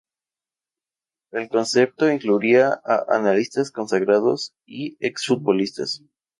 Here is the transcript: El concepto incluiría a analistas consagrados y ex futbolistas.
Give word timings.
El 1.31 1.47
concepto 1.47 2.09
incluiría 2.11 2.69
a 2.69 3.05
analistas 3.09 3.69
consagrados 3.69 4.55
y 4.65 4.97
ex 4.99 5.27
futbolistas. 5.27 6.01